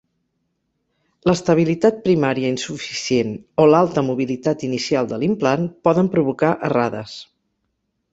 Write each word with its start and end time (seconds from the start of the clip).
L'estabilitat 1.29 1.99
primària 2.07 2.49
insuficient 2.53 3.35
o 3.63 3.65
l'alta 3.73 4.03
mobilitat 4.07 4.65
inicial 4.69 5.11
de 5.13 5.21
l'implant, 5.25 5.69
poden 5.89 6.11
provocar 6.17 6.51
errades. 6.71 7.15